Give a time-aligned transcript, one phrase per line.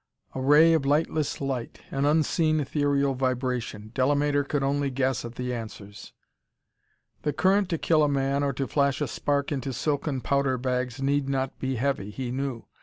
[0.33, 3.91] A ray of lightless light an unseen ethereal vibration....
[3.93, 6.11] Delamater could only guess at the answers.
[7.21, 11.03] The current to kill a man or to flash a spark into silken powder bags
[11.03, 12.65] need not be heavy, he knew.